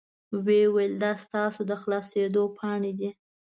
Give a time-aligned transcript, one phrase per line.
[0.45, 3.09] وې ویل دا ستاسو د خلاصیدو پاڼې دي.